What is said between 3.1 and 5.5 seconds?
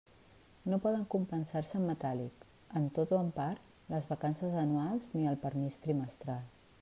o en part, les vacances anuals ni el